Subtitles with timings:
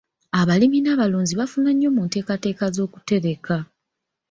[0.39, 3.55] Abalimi n'abalunzi bafuna nnyo mu nteekateeka z'okutereka